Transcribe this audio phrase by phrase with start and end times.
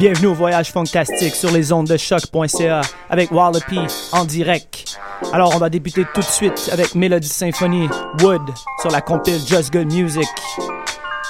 [0.00, 3.80] Bienvenue au voyage fantastique sur les ondes de choc.ca avec Wallopy
[4.12, 4.98] en direct.
[5.30, 7.86] Alors on va débuter tout de suite avec Melody Symphony
[8.22, 8.40] Wood
[8.80, 10.26] sur la compil Just Good Music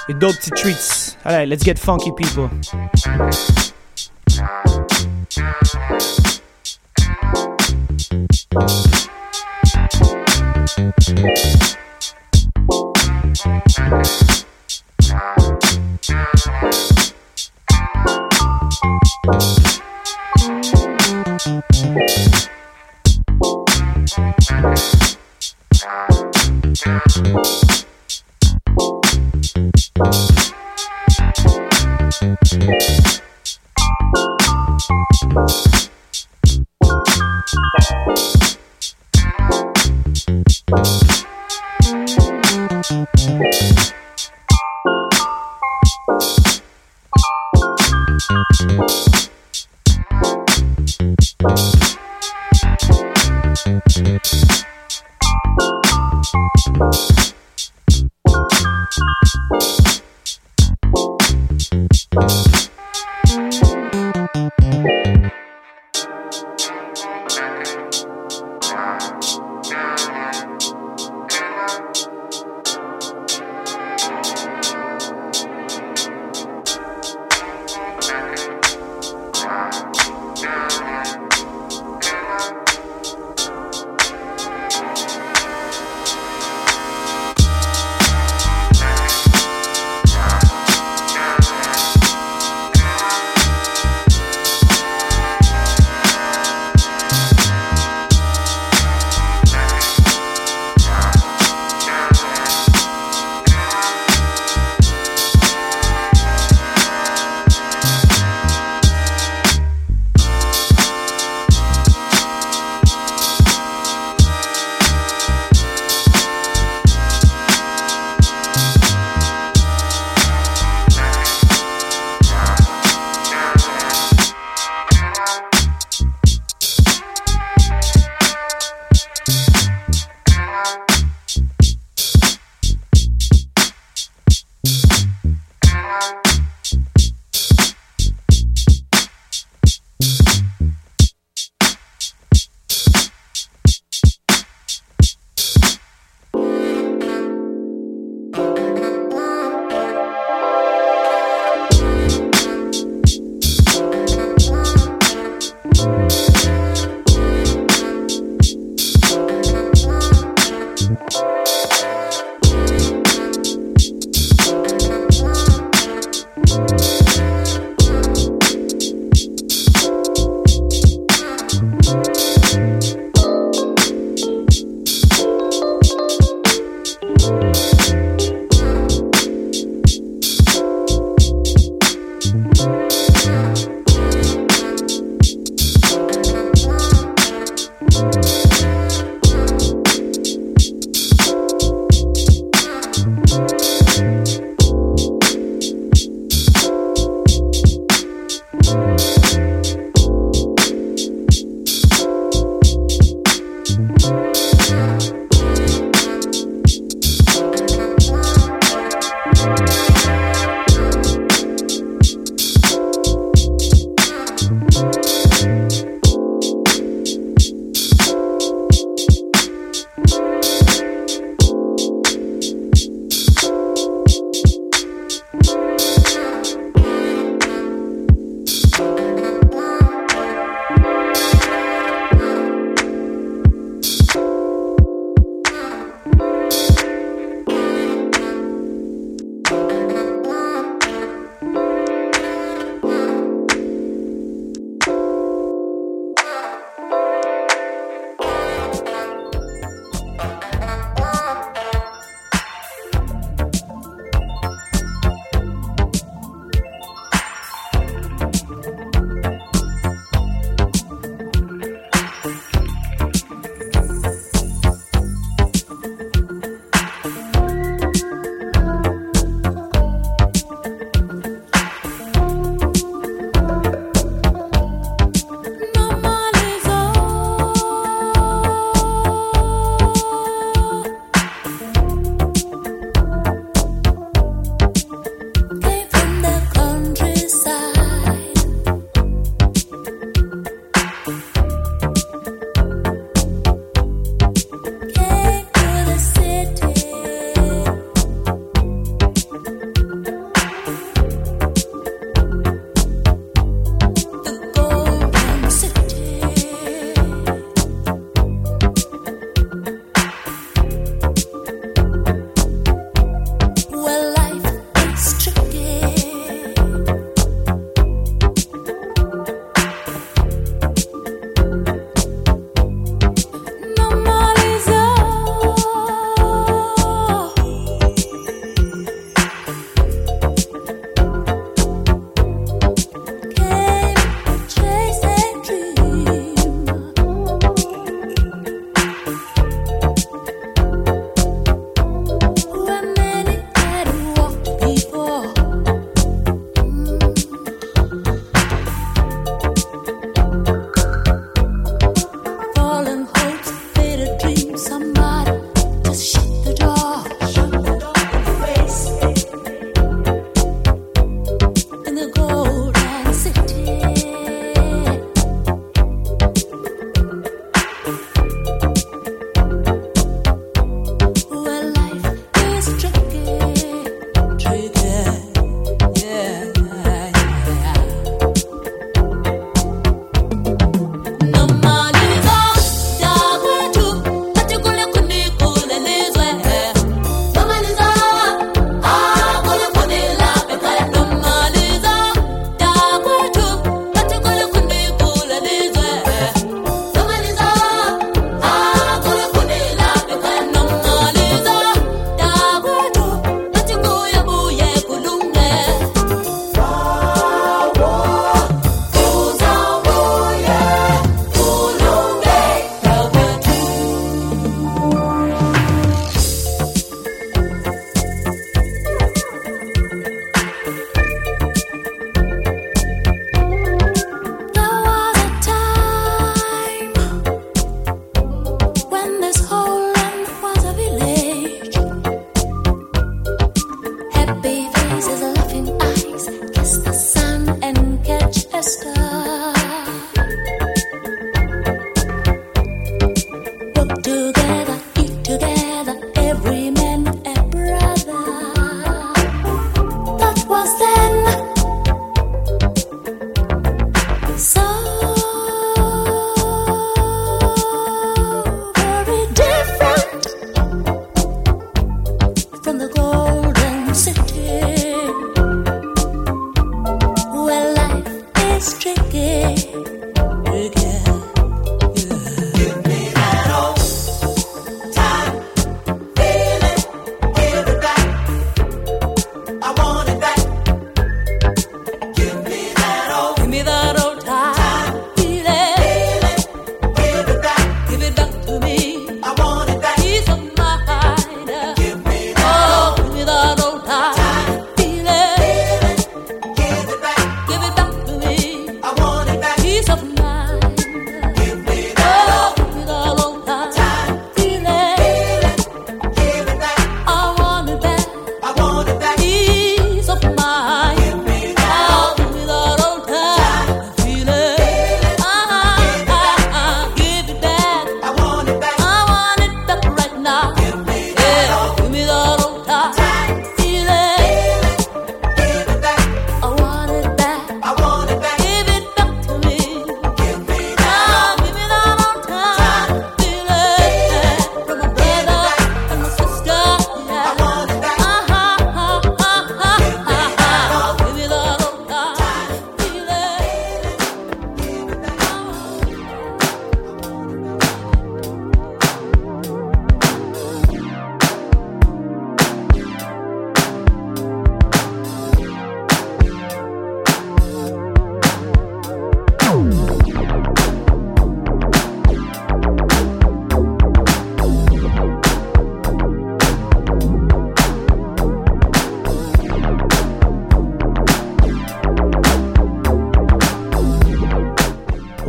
[0.07, 1.17] et d'autres petits treats.
[1.25, 2.49] Allez, let's get funky people.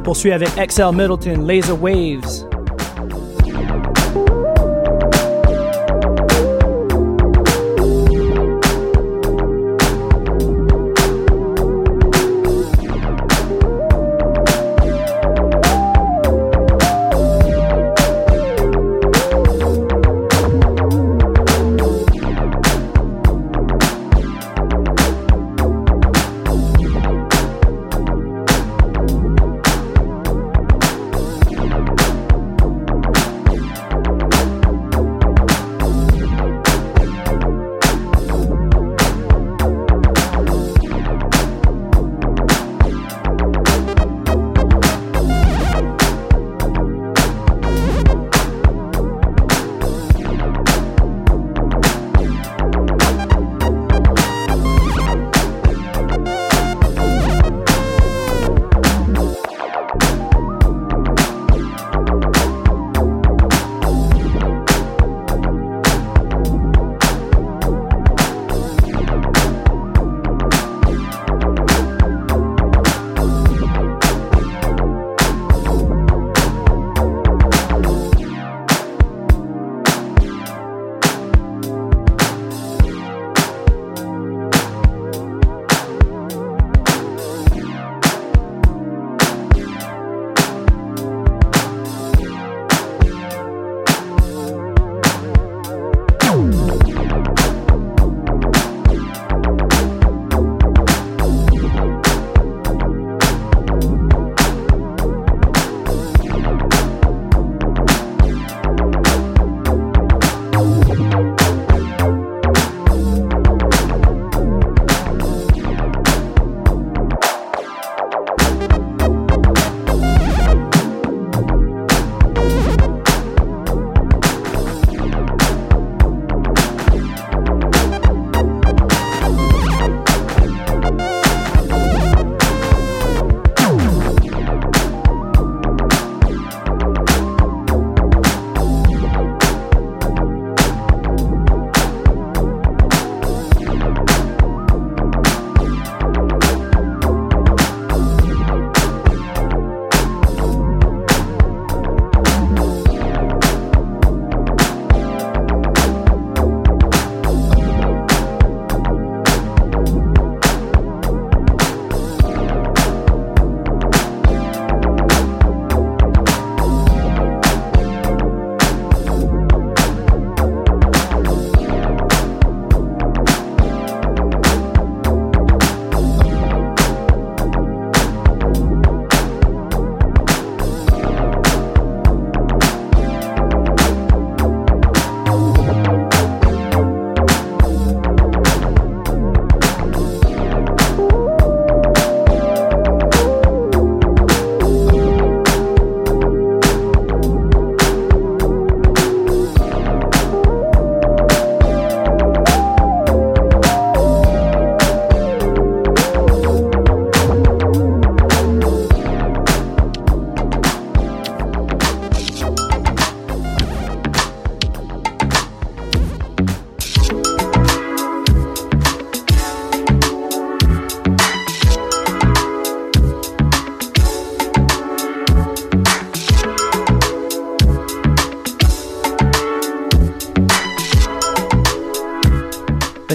[0.02, 2.51] Poursuit avec XL Middleton, Laser Waves.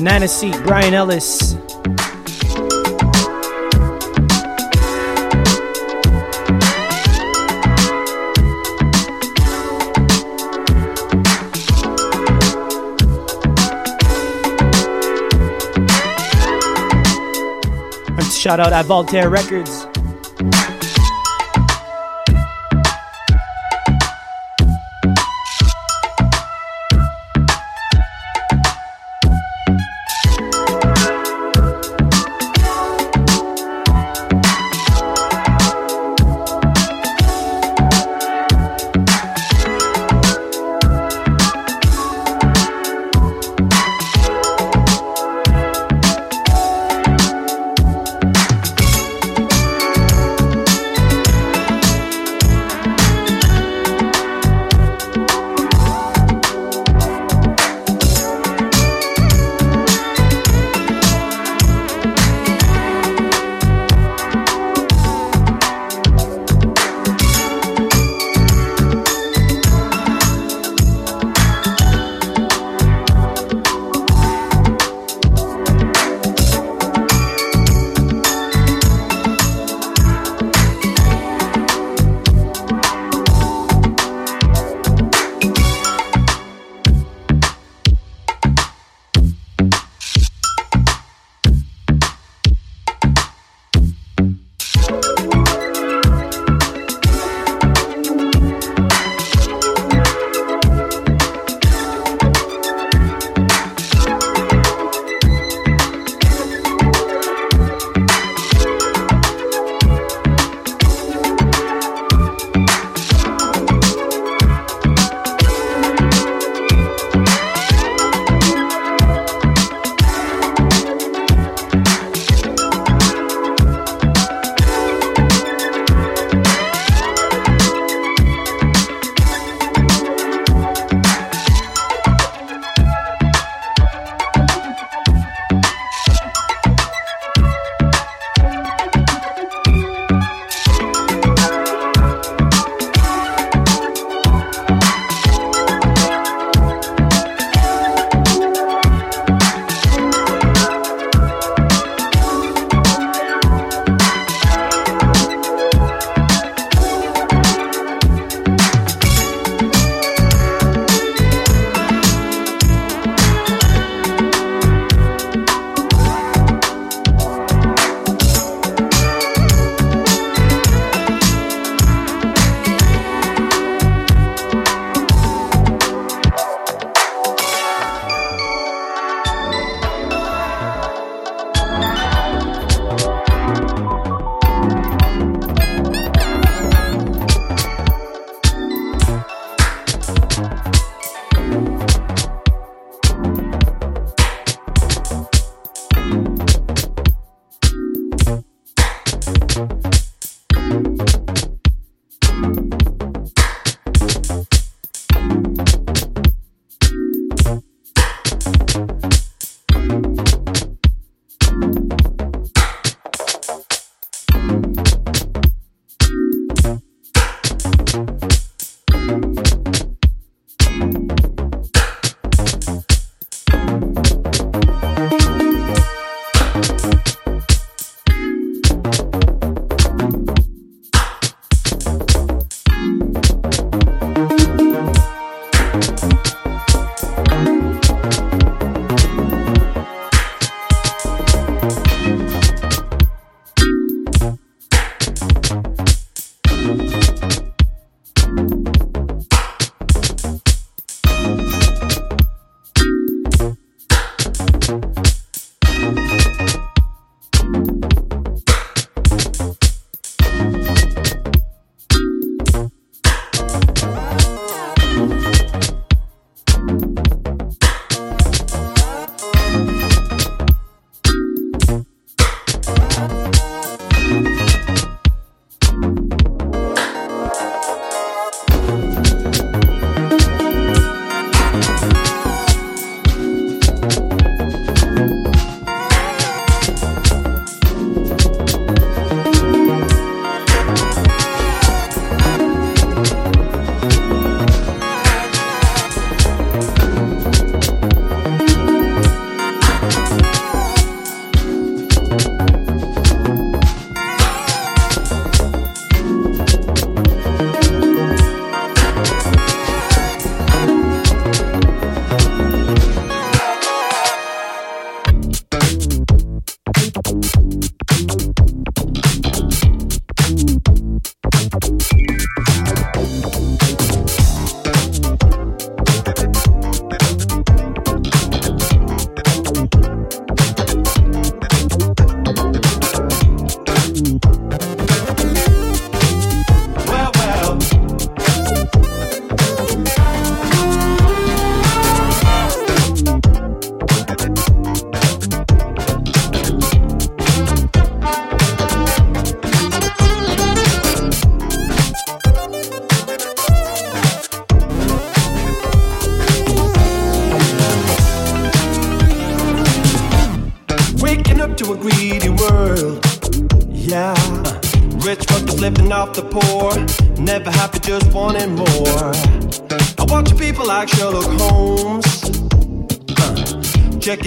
[0.07, 1.57] Manassi, Brian Ellis.
[18.31, 19.96] Shout out at Voltaire Records.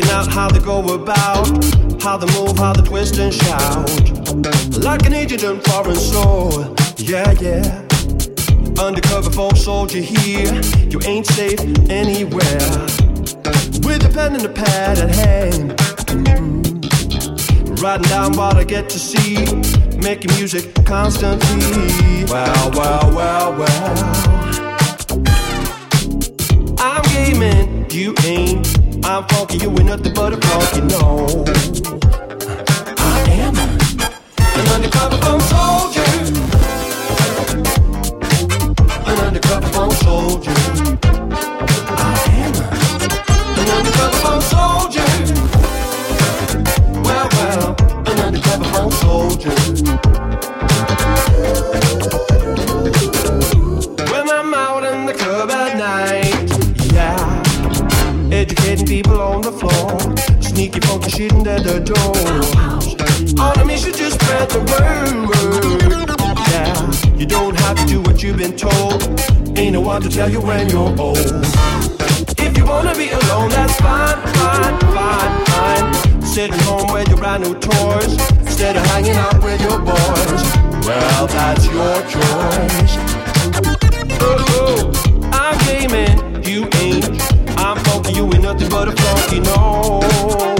[0.08, 1.46] Out how they go about,
[2.02, 3.88] how they move, how they twist and shout.
[4.78, 6.74] Like an agent in foreign soul.
[6.96, 7.86] Yeah, yeah.
[8.82, 10.52] Undercover folk soldier here.
[10.88, 12.70] You ain't safe anywhere.
[13.84, 15.72] With a pen and a pad at hand.
[16.08, 17.82] Mm.
[17.82, 19.44] Writing down what I get to see.
[19.98, 22.24] Making music constantly.
[22.24, 24.20] Well, well, well, well.
[26.78, 28.79] I'm gaming, you ain't.
[29.04, 31.99] I'm funky, you ain't nothing but a funky, no.
[61.10, 63.40] Shit at the doors.
[63.40, 65.90] On a mission to spread the word.
[66.50, 69.02] Yeah, you don't have to do what you've been told.
[69.58, 71.18] Ain't no one to tell you when you're old.
[72.38, 76.22] If you wanna be alone, that's fine, fine, fine, fine.
[76.22, 78.12] Sitting home with your brand new toys
[78.46, 80.42] instead of hanging out with your boys.
[80.86, 82.94] Well, that's your choice.
[84.22, 84.92] Oh,
[85.32, 87.04] I'm gaming, you ain't.
[87.58, 90.59] I'm funky, you ain't nothing but a funky, no.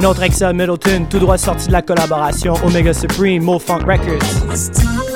[0.00, 5.09] Un autre à Middleton, tout droit sorti de la collaboration Omega Supreme, Mo Funk Records.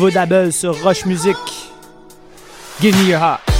[0.00, 1.36] Nouveau Dabble sur Rush Music.
[2.80, 3.59] Give me your heart.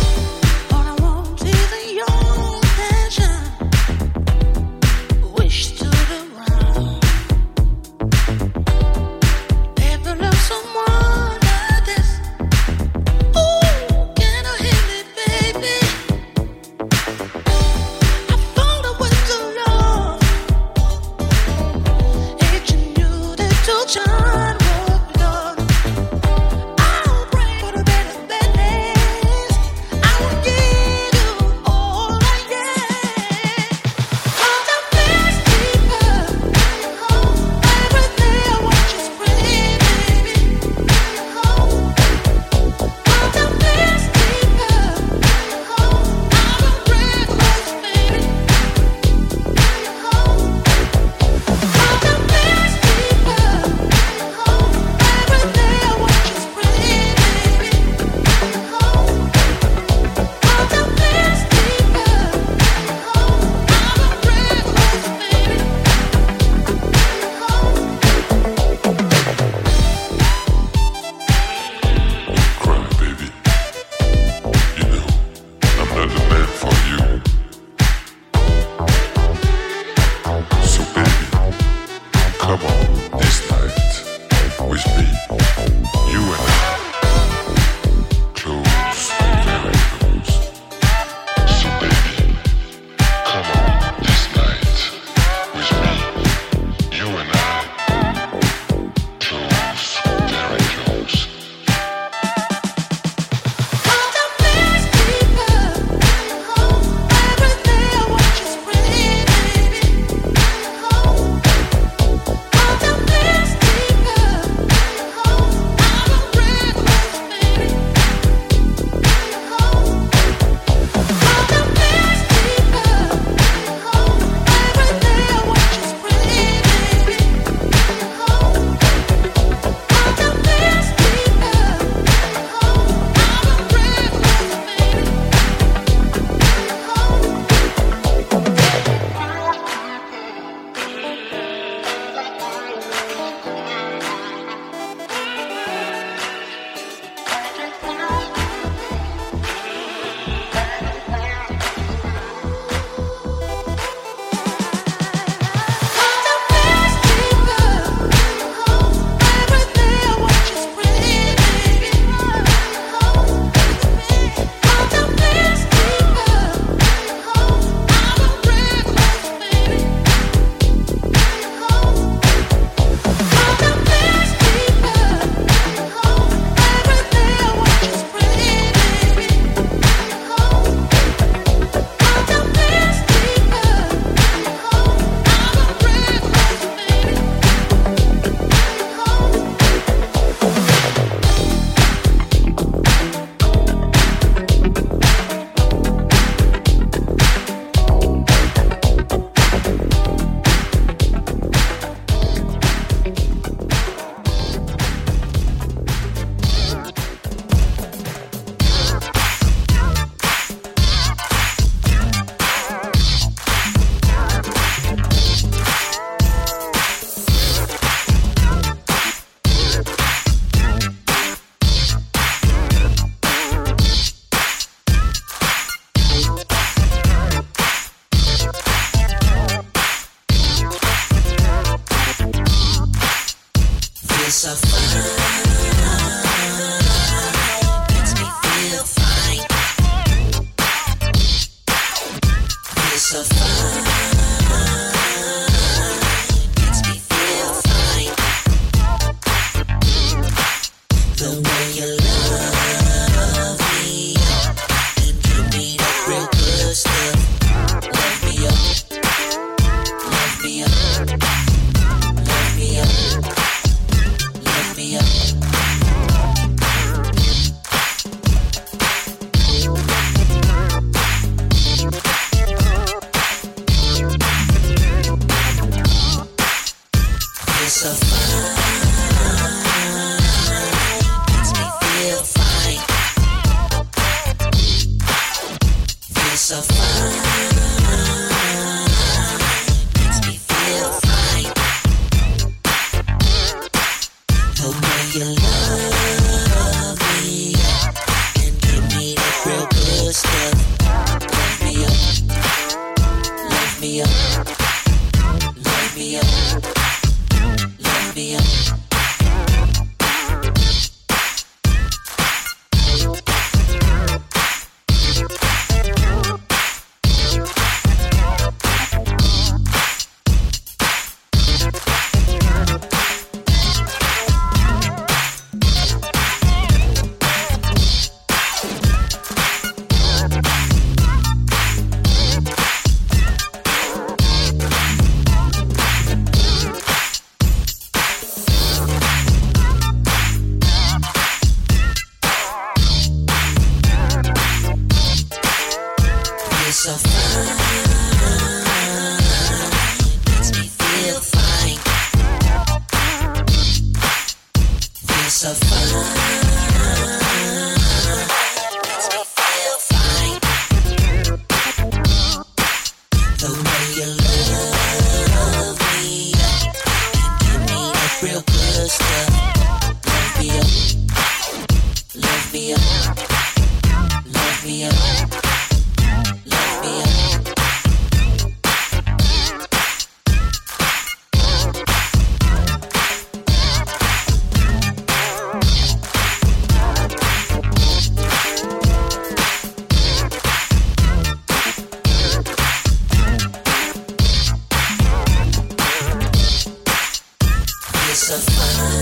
[398.31, 399.00] So fine.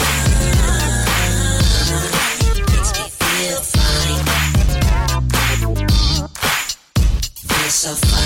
[2.72, 4.24] Makes me feel fine.
[7.49, 8.18] Feels so fine.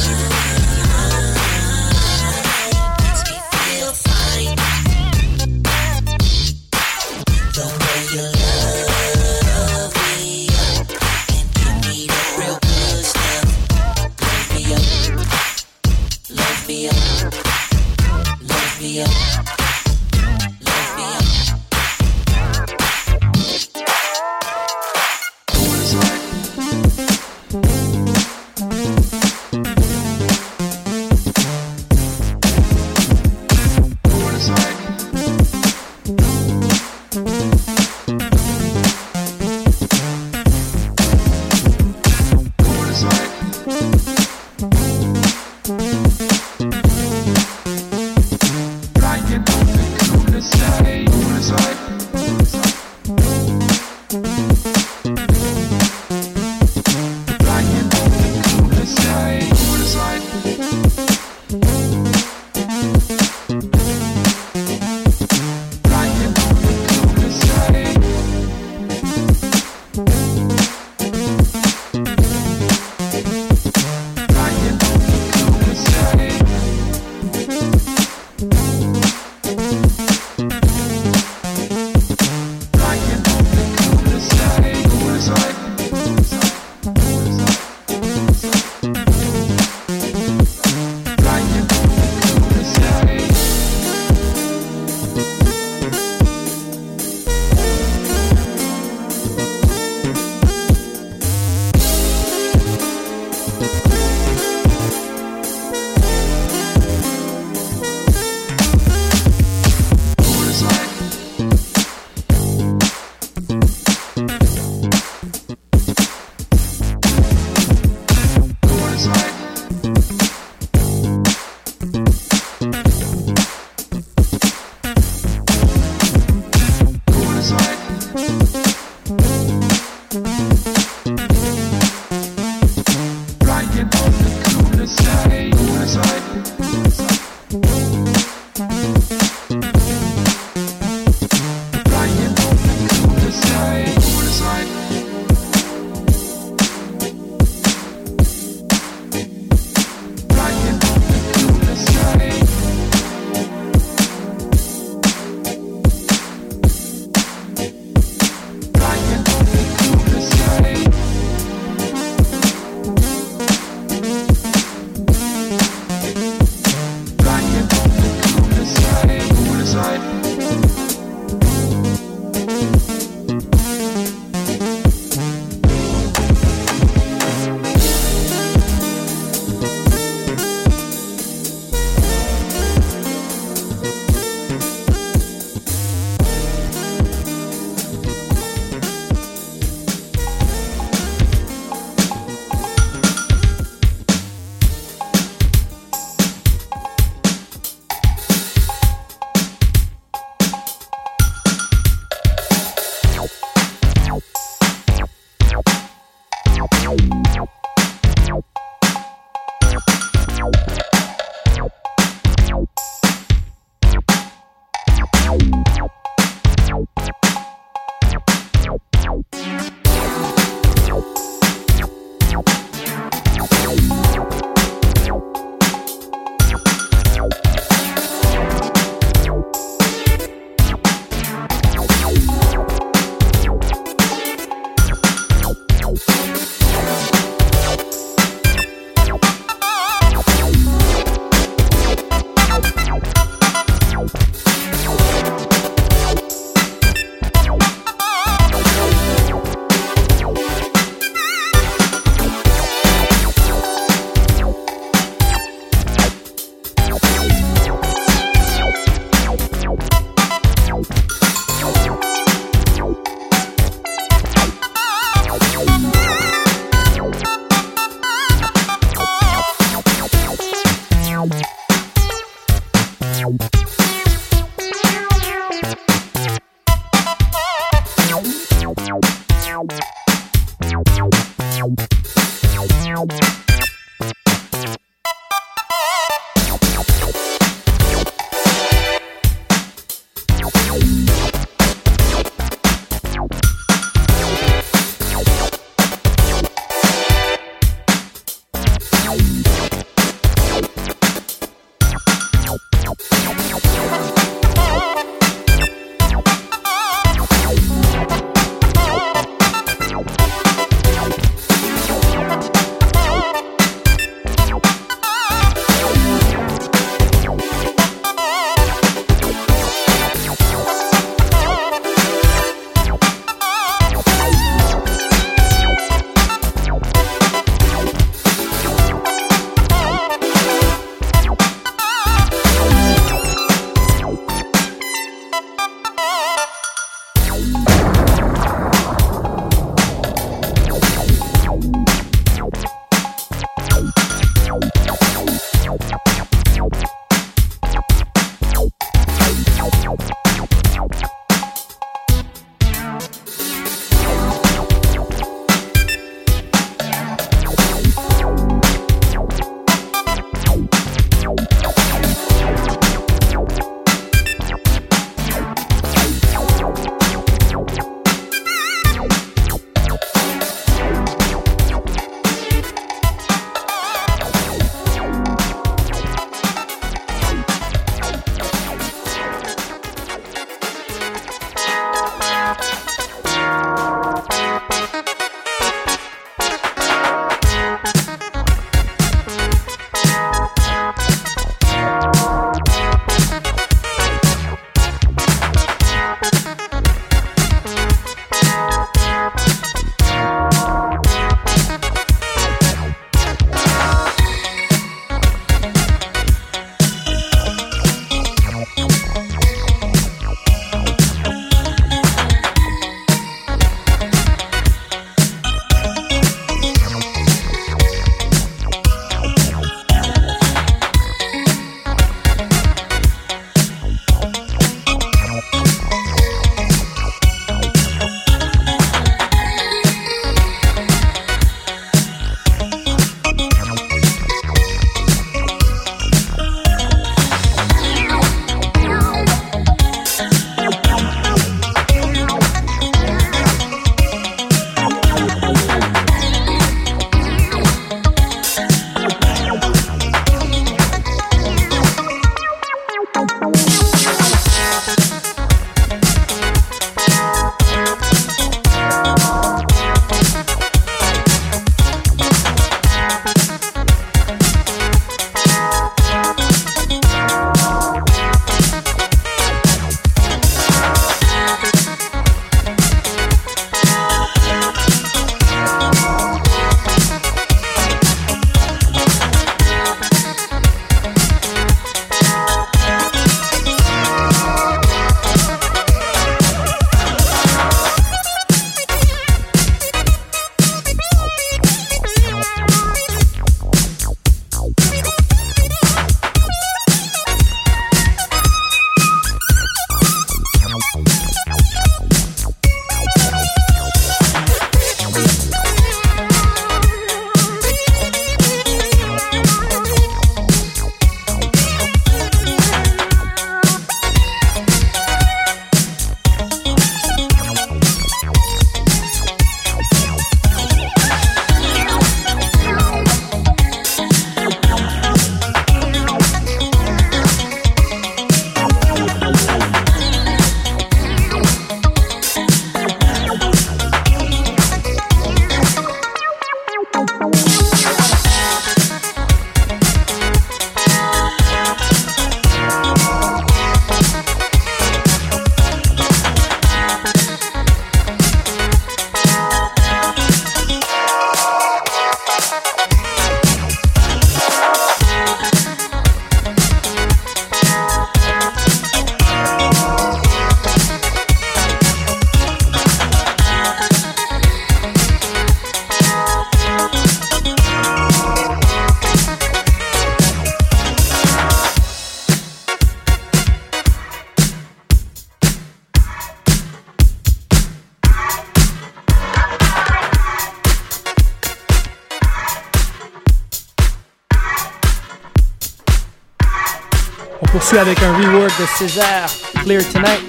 [587.79, 589.27] Avec un rework de Césaire,
[589.63, 590.21] Clear Tonight.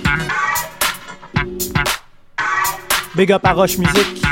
[3.16, 4.24] Big up à Roche Music.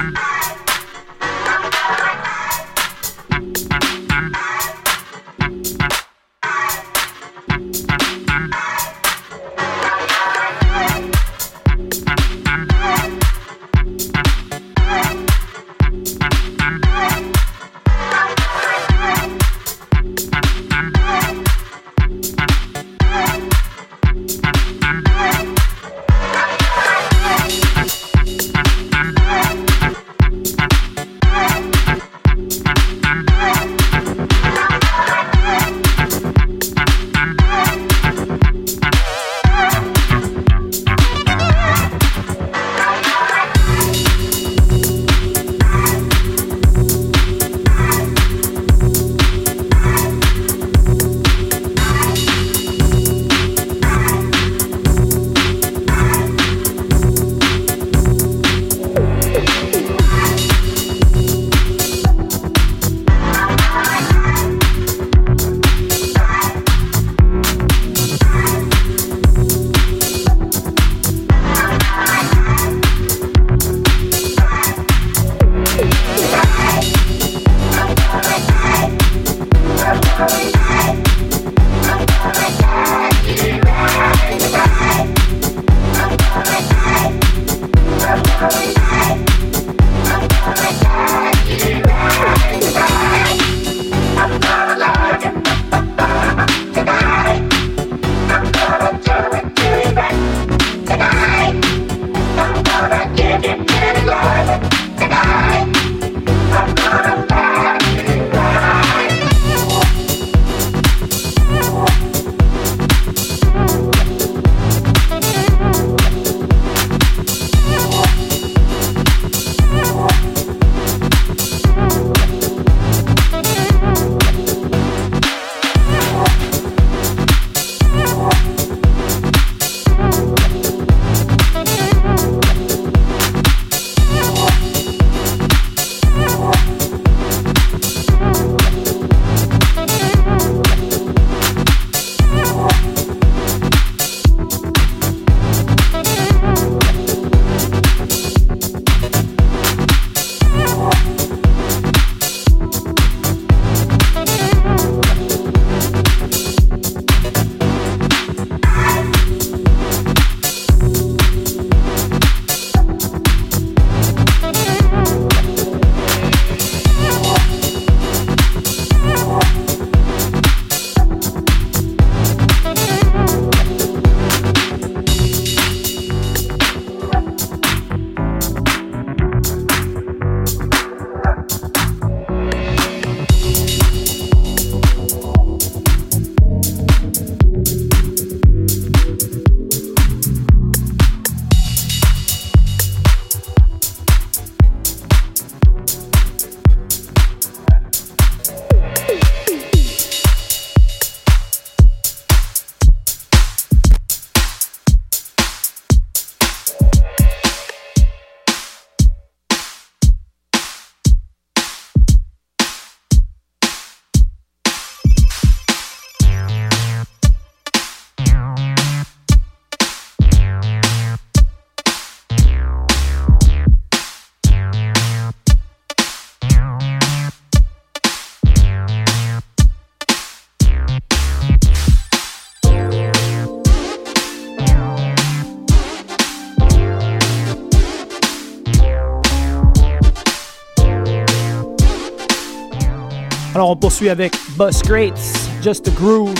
[243.82, 246.34] Poursuit avec Bus Greats, Just a Groove.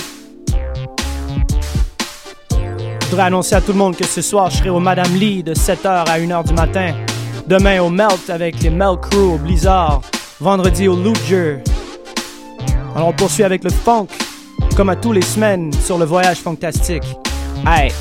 [3.02, 5.44] Je voudrais annoncer à tout le monde que ce soir, je serai au Madame Lee
[5.44, 6.94] de 7h à 1h du matin.
[7.48, 10.02] Demain au Melt avec les Melt Crew au Blizzard.
[10.40, 11.58] Vendredi au Luger.
[12.96, 14.08] Alors on poursuit avec le funk,
[14.78, 17.04] comme à tous les semaines sur le voyage fantastique.
[17.66, 17.92] Hey!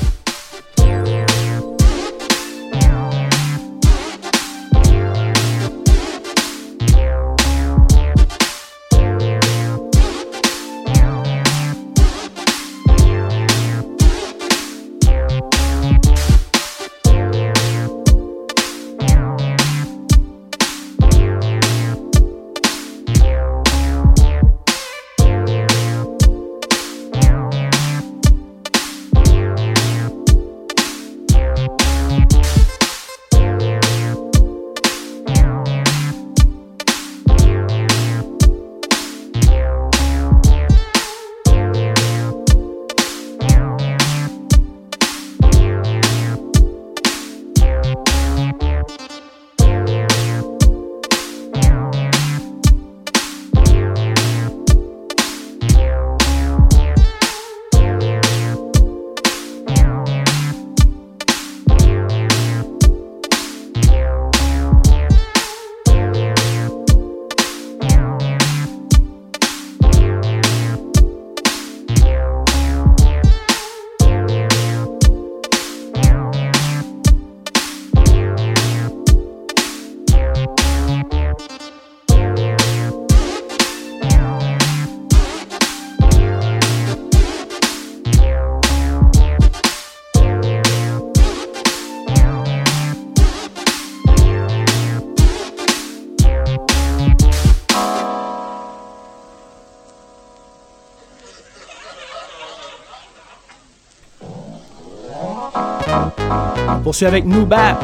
[106.91, 107.81] Poursuit avec Noobap.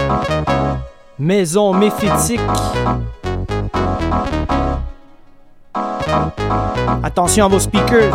[1.17, 2.41] Maison méphitique.
[7.03, 8.13] Attention à vos speakers.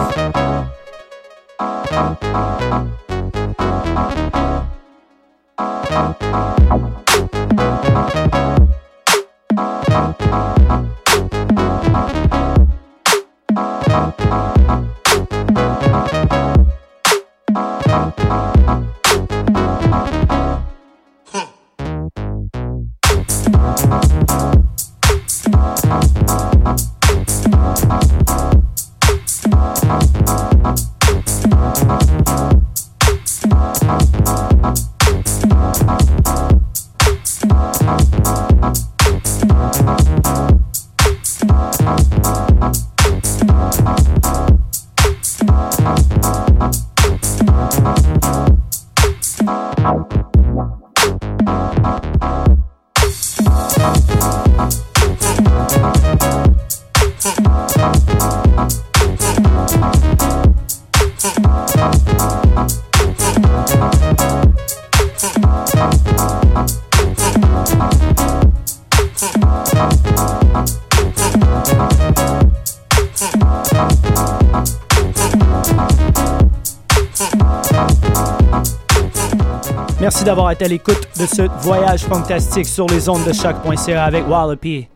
[80.22, 84.28] Merci d'avoir été à l'écoute de ce voyage fantastique sur les ondes de choc.ca avec
[84.28, 84.86] Wallopy.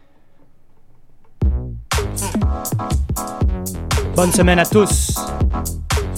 [4.14, 5.16] Bonne semaine à tous.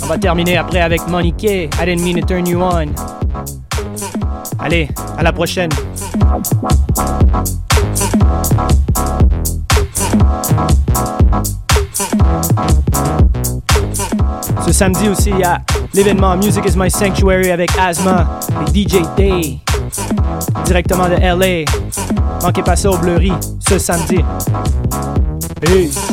[0.03, 1.43] On va terminer après avec Monique.
[1.43, 2.93] I didn't mean to turn you on.
[4.59, 5.71] Allez, à la prochaine.
[14.67, 15.63] Ce samedi aussi, il y a
[15.95, 18.41] l'événement Music is My Sanctuary avec Asma
[18.75, 19.59] et DJ Day.
[20.65, 21.65] Directement de LA.
[22.43, 24.19] Manquez pas ça au Bleury ce samedi.
[25.61, 26.08] Peace.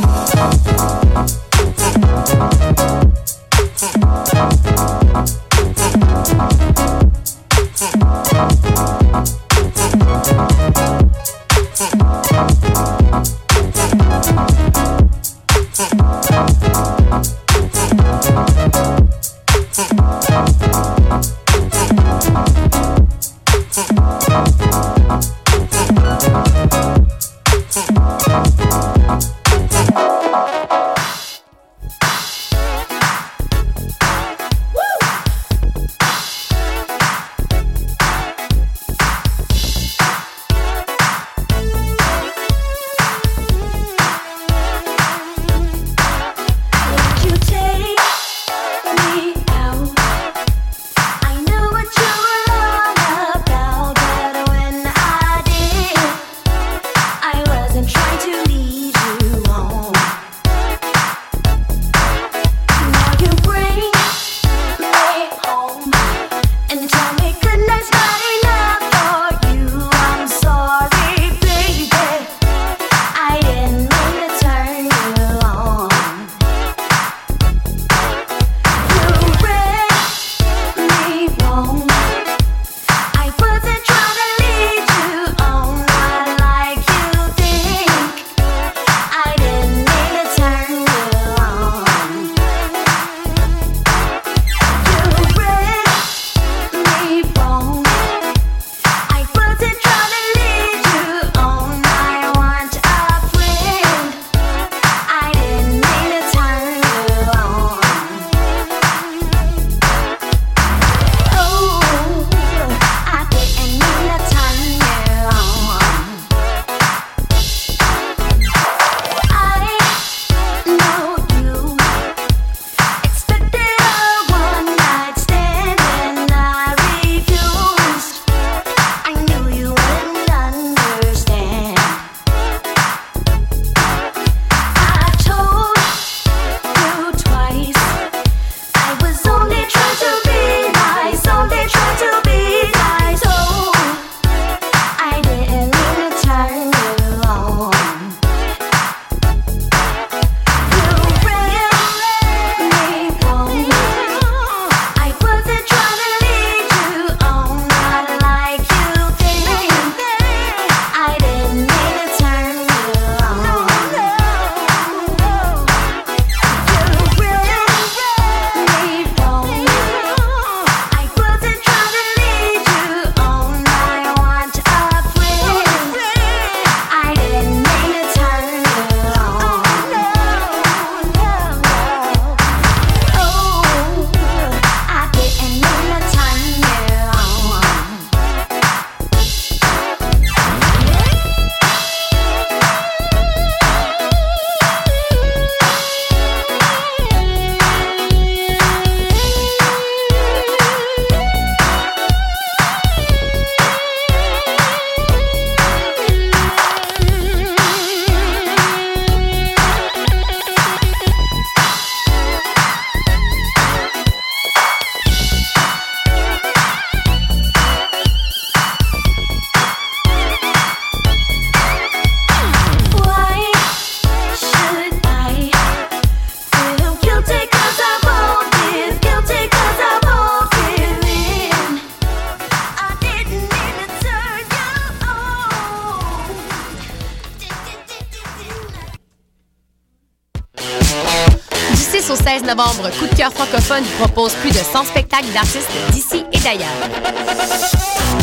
[243.00, 246.76] Coup de cœur francophone propose plus de 100 spectacles d'artistes d'ici et d'ailleurs.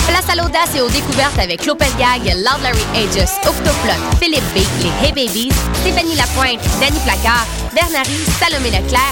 [0.08, 4.60] Place à l'audace et aux découvertes avec Lopez Gag, Loud Larry Aegis, Octoplot, Philippe B,
[4.82, 9.00] les Hey Babies, Stéphanie Lapointe, Danny Placard, Bernary, Salomé Leclerc,